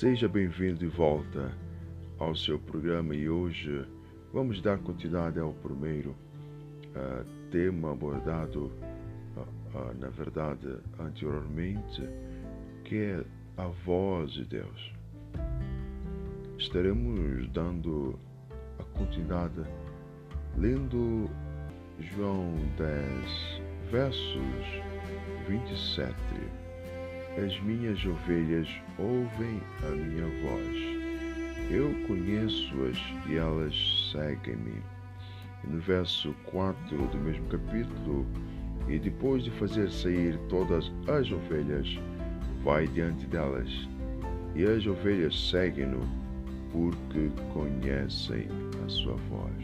Seja 0.00 0.26
bem-vindo 0.26 0.78
de 0.78 0.86
volta 0.86 1.52
ao 2.18 2.34
seu 2.34 2.58
programa 2.58 3.14
e 3.14 3.28
hoje 3.28 3.86
vamos 4.32 4.62
dar 4.62 4.78
continuidade 4.78 5.38
ao 5.38 5.52
primeiro 5.52 6.16
uh, 6.96 7.22
tema 7.50 7.92
abordado, 7.92 8.72
uh, 9.36 9.40
uh, 9.76 9.94
na 10.00 10.08
verdade, 10.08 10.74
anteriormente, 10.98 12.02
que 12.82 12.96
é 12.96 13.24
a 13.58 13.66
voz 13.84 14.32
de 14.32 14.46
Deus. 14.46 14.94
Estaremos 16.56 17.46
dando 17.50 18.18
a 18.78 18.98
continuidade 18.98 19.60
lendo 20.56 21.28
João 21.98 22.54
10, 22.78 23.62
versos 23.90 24.82
27. 25.46 26.16
As 27.36 27.60
minhas 27.60 28.04
ovelhas 28.04 28.68
ouvem 28.98 29.62
a 29.84 29.90
minha 29.90 30.26
voz. 30.42 31.00
Eu 31.70 31.94
conheço-as 32.06 32.98
e 33.28 33.36
elas 33.36 34.10
seguem-me. 34.12 34.82
No 35.62 35.78
verso 35.78 36.34
4 36.46 36.96
do 37.06 37.18
mesmo 37.18 37.46
capítulo, 37.46 38.26
e 38.88 38.98
depois 38.98 39.44
de 39.44 39.50
fazer 39.52 39.90
sair 39.90 40.36
todas 40.48 40.90
as 41.06 41.30
ovelhas, 41.30 41.86
vai 42.64 42.88
diante 42.88 43.26
delas, 43.26 43.70
e 44.56 44.64
as 44.64 44.84
ovelhas 44.84 45.50
seguem-no, 45.50 46.00
porque 46.72 47.30
conhecem 47.52 48.48
a 48.84 48.88
sua 48.88 49.14
voz. 49.28 49.54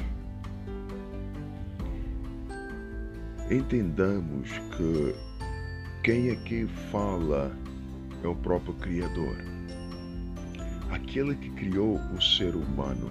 Entendamos 3.51 4.51
que 4.77 5.15
quem 6.07 6.31
aqui 6.31 6.69
fala 6.93 7.51
é 8.23 8.29
o 8.29 8.35
próprio 8.37 8.73
Criador, 8.75 9.37
aquele 10.93 11.35
que 11.35 11.51
criou 11.51 11.97
o 11.97 12.23
ser 12.23 12.55
humano, 12.55 13.11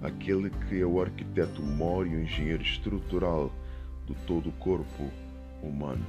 aquele 0.00 0.48
que 0.48 0.80
é 0.80 0.86
o 0.86 0.98
arquiteto 0.98 1.62
mor 1.62 2.06
e 2.06 2.16
o 2.16 2.22
engenheiro 2.22 2.62
estrutural 2.62 3.52
do 4.06 4.14
todo 4.26 4.48
o 4.48 4.52
corpo 4.52 5.10
humano. 5.62 6.06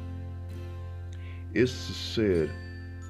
Esse 1.53 1.93
ser, 1.93 2.49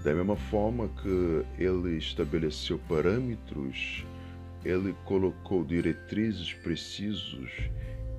da 0.04 0.16
mesma 0.16 0.36
forma 0.36 0.90
que 1.04 1.46
ele 1.64 2.00
estabeleceu 2.00 2.80
parâmetros, 2.90 4.08
ele 4.66 4.96
colocou 5.06 5.64
diretrizes 5.64 6.52
precisos 6.52 7.52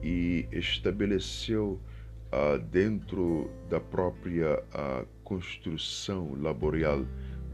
e 0.04 0.46
estabeleceu 0.52 1.80
uh, 2.32 2.58
dentro 2.70 3.50
da 3.68 3.80
própria 3.80 4.58
uh, 4.58 5.06
construção 5.24 6.34
laboral 6.40 7.04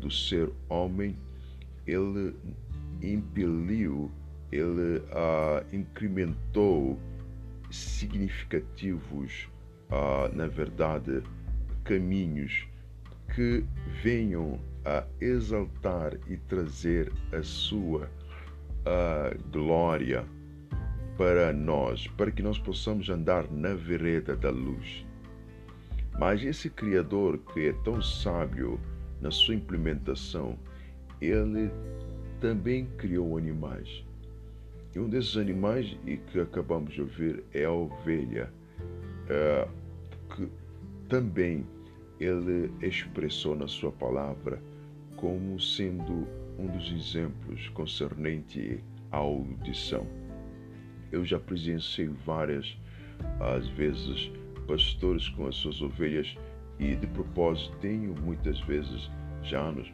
do 0.01 0.11
ser 0.11 0.51
homem, 0.69 1.17
ele 1.87 2.35
impeliu, 3.03 4.11
ele 4.51 4.99
uh, 4.99 5.65
incrementou 5.75 6.99
significativos, 7.71 9.49
na 10.33 10.47
verdade, 10.47 11.23
caminhos 11.85 12.67
que 13.35 13.65
venham 14.03 14.61
a 14.85 15.05
exaltar 15.21 16.15
e 16.29 16.37
trazer 16.37 17.13
a 17.33 17.43
sua 17.43 18.09
glória 19.51 20.25
para 21.17 21.53
nós, 21.53 22.07
para 22.09 22.31
que 22.31 22.43
nós 22.43 22.59
possamos 22.59 23.09
andar 23.09 23.51
na 23.51 23.75
vereda 23.75 24.37
da 24.37 24.51
luz. 24.51 25.07
Mas 26.19 26.43
esse 26.43 26.71
Criador 26.71 27.39
que 27.53 27.69
é 27.69 27.73
tão 27.85 28.01
sábio 28.01 28.81
na 29.21 29.31
sua 29.31 29.55
implementação, 29.55 30.59
ele 31.21 31.71
também 32.41 32.87
criou 32.99 33.37
animais. 33.37 34.05
E 34.95 34.99
um 34.99 35.09
desses 35.09 35.37
animais 35.37 35.97
que 36.31 36.41
acabamos 36.41 36.93
de 36.93 37.01
ouvir 37.01 37.45
é 37.53 37.65
a 37.65 37.73
ovelha, 37.73 38.53
é, 39.29 39.69
que 40.35 40.49
também 41.09 41.67
ele 42.21 42.73
expressou 42.81 43.57
na 43.57 43.67
sua 43.67 43.91
palavra 43.91 44.61
como 45.17 45.59
sendo 45.59 46.27
um 46.59 46.67
dos 46.67 46.93
exemplos 46.93 47.69
concernente 47.71 48.79
à 49.11 49.17
audição. 49.17 50.07
Eu 51.15 51.25
já 51.25 51.39
presenciei 51.39 52.11
várias, 52.27 52.77
às 53.39 53.69
vezes, 53.69 54.33
pastores 54.67 55.29
com 55.29 55.47
as 55.47 55.55
suas 55.55 55.81
ovelhas 55.81 56.37
e, 56.81 56.97
de 56.97 57.07
propósito, 57.07 57.73
tenho 57.81 58.13
muitas 58.21 58.59
vezes, 58.63 59.09
já 59.41 59.61
anos, 59.61 59.93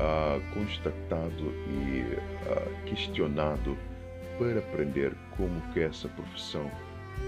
ah, 0.00 0.40
constatado 0.52 1.54
e 1.70 2.02
ah, 2.50 2.84
questionado 2.84 3.78
para 4.40 4.58
aprender 4.58 5.14
como 5.36 5.60
que 5.72 5.78
essa 5.78 6.08
profissão 6.08 6.68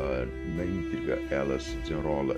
ah, 0.00 0.26
na 0.56 0.64
íntegra 0.64 1.22
ela 1.30 1.60
se 1.60 1.76
desenrola 1.76 2.34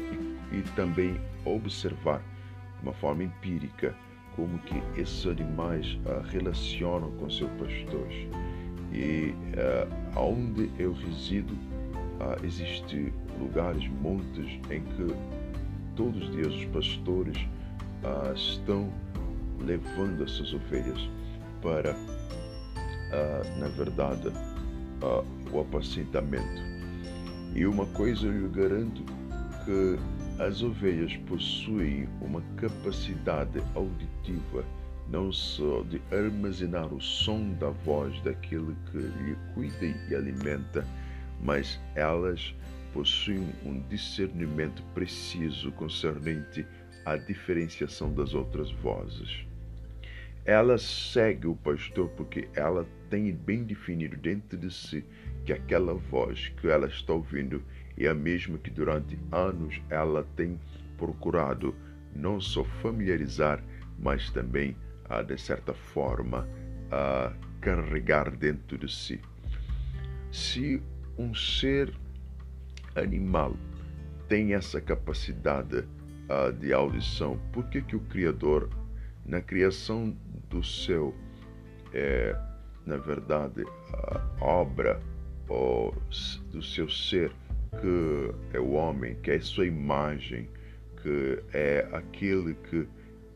e, 0.52 0.58
e 0.58 0.62
também 0.76 1.18
observar 1.46 2.18
de 2.18 2.82
uma 2.82 2.92
forma 2.92 3.24
empírica 3.24 3.94
como 4.36 4.58
que 4.58 4.82
esses 5.00 5.26
animais 5.26 5.98
relacionam 6.30 7.10
com 7.12 7.30
seus 7.30 7.50
pastores. 7.52 8.28
E 8.92 9.34
uh, 9.54 9.99
onde 10.16 10.70
eu 10.78 10.92
resido, 10.92 11.56
existem 12.42 13.12
lugares, 13.38 13.88
montes, 14.02 14.60
em 14.70 14.82
que 14.82 15.14
todos 15.96 16.22
os 16.22 16.30
dias 16.32 16.54
os 16.54 16.64
pastores 16.66 17.36
uh, 18.04 18.34
estão 18.34 18.90
levando 19.60 20.22
essas 20.24 20.52
ovelhas 20.52 21.00
para, 21.62 21.94
uh, 21.94 23.60
na 23.60 23.68
verdade, 23.68 24.28
uh, 24.28 25.24
o 25.52 25.60
apacentamento. 25.60 26.62
E 27.54 27.66
uma 27.66 27.86
coisa 27.86 28.26
eu 28.26 28.32
lhe 28.32 28.48
garanto 28.48 29.02
que 29.64 30.42
as 30.42 30.62
ovelhas 30.62 31.14
possuem 31.28 32.08
uma 32.22 32.40
capacidade 32.56 33.62
auditiva 33.74 34.64
não 35.10 35.32
só 35.32 35.82
de 35.82 36.00
armazenar 36.12 36.92
o 36.94 37.00
som 37.00 37.52
da 37.54 37.70
voz 37.70 38.20
daquele 38.22 38.76
que 38.90 38.98
lhe 38.98 39.36
cuida 39.54 39.86
e 40.08 40.14
alimenta, 40.14 40.86
mas 41.42 41.80
elas 41.96 42.54
possuem 42.92 43.48
um 43.64 43.80
discernimento 43.88 44.82
preciso 44.94 45.72
concernente 45.72 46.64
à 47.04 47.16
diferenciação 47.16 48.12
das 48.12 48.34
outras 48.34 48.70
vozes. 48.72 49.44
Ela 50.44 50.78
segue 50.78 51.46
o 51.46 51.56
pastor 51.56 52.08
porque 52.10 52.48
ela 52.54 52.86
tem 53.08 53.32
bem 53.32 53.64
definido 53.64 54.16
dentro 54.16 54.56
de 54.56 54.72
si 54.72 55.04
que 55.44 55.52
aquela 55.52 55.94
voz 55.94 56.48
que 56.60 56.68
ela 56.68 56.86
está 56.86 57.12
ouvindo 57.12 57.62
é 57.98 58.06
a 58.06 58.14
mesma 58.14 58.58
que 58.58 58.70
durante 58.70 59.18
anos 59.30 59.80
ela 59.90 60.26
tem 60.36 60.58
procurado 60.96 61.74
não 62.14 62.40
só 62.40 62.64
familiarizar, 62.82 63.62
mas 63.98 64.30
também 64.30 64.74
a, 65.10 65.22
de 65.22 65.36
certa 65.36 65.74
forma, 65.74 66.48
carregar 67.60 68.30
dentro 68.30 68.78
de 68.78 68.90
si. 68.90 69.20
Se 70.32 70.82
um 71.18 71.34
ser 71.34 71.92
animal 72.94 73.54
tem 74.28 74.54
essa 74.54 74.80
capacidade 74.80 75.84
de 76.60 76.72
audição, 76.72 77.38
por 77.52 77.64
que, 77.68 77.82
que 77.82 77.96
o 77.96 78.00
Criador, 78.00 78.70
na 79.26 79.40
criação 79.40 80.16
do 80.48 80.62
seu, 80.62 81.14
é, 81.92 82.36
na 82.86 82.96
verdade, 82.96 83.64
obra 84.40 85.00
ou, 85.48 85.92
do 86.52 86.62
seu 86.62 86.88
ser, 86.88 87.32
que 87.80 88.56
é 88.56 88.60
o 88.60 88.70
homem, 88.70 89.16
que 89.16 89.32
é 89.32 89.40
sua 89.40 89.66
imagem, 89.66 90.48
que 91.02 91.42
é 91.52 91.88
aquele 91.92 92.54
que 92.54 92.86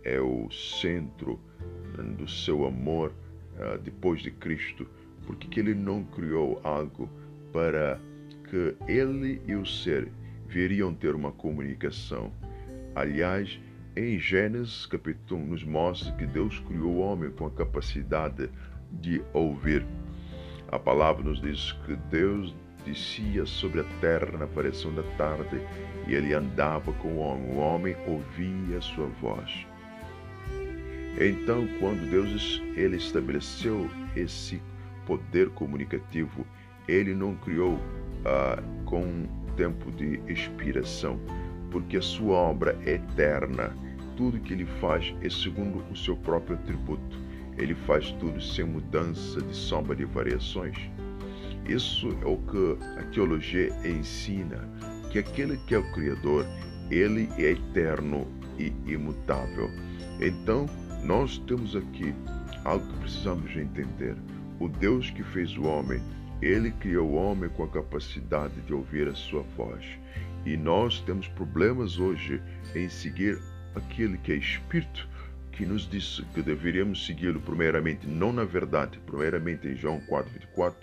é 0.05 0.21
o 0.21 0.51
centro 0.51 1.41
do 2.17 2.29
seu 2.29 2.67
amor 2.67 3.13
uh, 3.57 3.79
depois 3.79 4.21
de 4.21 4.31
Cristo, 4.31 4.87
porque 5.27 5.49
que 5.49 5.61
ele 5.61 5.75
não 5.75 6.05
criou 6.05 6.61
algo 6.63 7.09
para 7.53 7.99
que 8.51 8.75
ele 8.87 9.41
e 9.47 9.55
o 9.55 9.65
ser 9.65 10.09
viriam 10.47 10.93
ter 10.95 11.15
uma 11.15 11.33
comunicação. 11.33 12.33
Aliás, 12.95 13.59
em 13.97 14.19
Gênesis 14.19 14.87
capítulo 14.87 15.41
1 15.41 15.47
nos 15.47 15.65
mostra 15.65 16.13
que 16.13 16.27
Deus 16.27 16.59
criou 16.61 16.95
o 16.95 16.99
homem 16.99 17.31
com 17.31 17.47
a 17.47 17.51
capacidade 17.51 18.51
de 18.91 19.23
ouvir. 19.33 19.87
A 20.69 20.79
palavra 20.79 21.25
nos 21.25 21.41
diz 21.41 21.73
que 21.87 21.97
Deus 22.11 22.55
descia 22.85 23.47
sobre 23.47 23.81
a 23.81 23.85
terra 24.01 24.37
na 24.37 24.45
aparição 24.45 24.93
da 24.95 25.03
tarde 25.17 25.61
e 26.07 26.15
ele 26.15 26.35
andava 26.35 26.93
com 26.95 27.09
o 27.09 27.19
homem. 27.19 27.51
O 27.53 27.59
homem 27.59 27.97
ouvia 28.07 28.79
a 28.79 28.83
sua 28.83 29.07
voz. 29.21 29.67
Então, 31.21 31.67
quando 31.79 32.09
Deus 32.11 32.63
ele 32.77 32.97
estabeleceu 32.97 33.89
esse 34.17 34.61
poder 35.07 35.51
comunicativo, 35.51 36.45
ele 36.89 37.15
não 37.15 37.35
criou 37.37 37.79
ah, 38.25 38.63
com 38.85 39.27
tempo 39.57 39.91
de 39.93 40.21
expiração, 40.27 41.21
porque 41.71 41.97
a 41.97 42.03
sua 42.03 42.37
obra 42.37 42.77
é 42.85 42.95
eterna. 42.95 43.73
Tudo 44.17 44.41
que 44.41 44.53
ele 44.53 44.67
faz 44.81 45.15
é 45.23 45.29
segundo 45.29 45.85
o 45.91 45.97
seu 45.97 46.17
próprio 46.17 46.57
atributo. 46.57 47.23
ele 47.57 47.75
faz 47.75 48.11
tudo 48.19 48.41
sem 48.41 48.65
mudança 48.65 49.41
de 49.41 49.55
sombra 49.55 49.95
de 49.95 50.05
variações. 50.05 50.77
Isso 51.69 52.09
é 52.21 52.27
o 52.27 52.37
que 52.39 52.77
a 52.99 53.05
teologia 53.05 53.69
ensina, 53.89 54.69
que 55.11 55.21
aquele 55.21 55.57
que 55.59 55.75
é 55.75 55.79
o 55.79 55.93
Criador, 55.93 56.45
ele 56.91 57.29
é 57.39 57.53
eterno 57.53 58.27
e 58.59 58.73
imutável. 58.87 59.71
Então, 60.21 60.67
nós 61.05 61.37
temos 61.47 61.77
aqui 61.77 62.15
algo 62.65 62.87
que 62.87 62.99
precisamos 63.01 63.55
entender. 63.55 64.17
O 64.59 64.69
Deus 64.69 65.11
que 65.11 65.23
fez 65.23 65.55
o 65.57 65.65
homem, 65.65 66.01
ele 66.41 66.71
criou 66.73 67.11
o 67.11 67.15
homem 67.15 67.51
com 67.51 67.65
a 67.65 67.69
capacidade 67.69 68.59
de 68.63 68.73
ouvir 68.73 69.07
a 69.09 69.15
sua 69.15 69.43
voz. 69.55 69.85
E 70.47 70.57
nós 70.57 71.01
temos 71.03 71.29
problemas 71.29 71.99
hoje 71.99 72.43
em 72.75 72.89
seguir 72.89 73.39
aquele 73.75 74.17
que 74.17 74.33
é 74.33 74.37
Espírito, 74.37 75.07
que 75.53 75.67
nos 75.67 75.89
disse 75.89 76.23
que 76.35 76.41
deveríamos 76.41 77.05
segui-lo 77.05 77.41
primeiramente, 77.41 78.07
não 78.07 78.33
na 78.33 78.45
verdade, 78.45 78.99
primeiramente 79.07 79.69
em 79.69 79.77
João 79.77 80.01
4,24, 80.09 80.75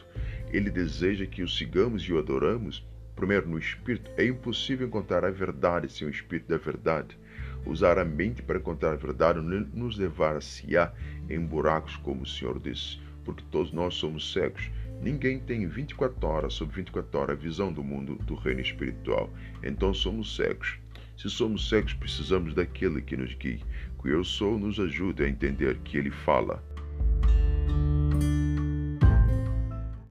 ele 0.51 0.69
deseja 0.69 1.25
que 1.25 1.41
o 1.41 1.47
sigamos 1.47 2.03
e 2.03 2.13
o 2.13 2.19
adoramos, 2.19 2.85
primeiro 3.15 3.49
no 3.49 3.57
Espírito. 3.57 4.11
É 4.17 4.25
impossível 4.25 4.87
encontrar 4.87 5.25
a 5.25 5.31
verdade 5.31 5.91
sem 5.91 6.07
o 6.07 6.11
Espírito 6.11 6.47
da 6.47 6.57
verdade. 6.57 7.17
Usar 7.65 7.99
a 7.99 8.05
mente 8.05 8.41
para 8.41 8.57
encontrar 8.57 8.93
a 8.93 8.97
verdade 8.97 9.39
nos 9.39 9.97
levar 9.97 10.35
a 10.35 10.41
ciar 10.41 10.93
em 11.29 11.39
buracos, 11.39 11.95
como 11.97 12.23
o 12.23 12.27
Senhor 12.27 12.59
disse, 12.59 12.99
porque 13.23 13.43
todos 13.51 13.71
nós 13.71 13.93
somos 13.93 14.31
cegos. 14.31 14.69
Ninguém 15.01 15.39
tem 15.39 15.67
24 15.67 16.27
horas 16.27 16.53
sobre 16.53 16.75
24 16.75 17.19
horas 17.19 17.37
a 17.37 17.41
visão 17.41 17.71
do 17.71 17.83
mundo 17.83 18.15
do 18.25 18.35
reino 18.35 18.61
espiritual. 18.61 19.29
Então 19.63 19.93
somos 19.93 20.35
cegos. 20.35 20.77
Se 21.17 21.29
somos 21.29 21.69
cegos, 21.69 21.93
precisamos 21.93 22.53
daquele 22.53 23.01
que 23.01 23.17
nos 23.17 23.33
guie. 23.35 23.63
Que 24.01 24.09
eu 24.09 24.23
sou 24.23 24.57
nos 24.57 24.79
ajude 24.79 25.23
a 25.23 25.29
entender 25.29 25.77
que 25.83 25.97
ele 25.97 26.11
fala. 26.11 26.63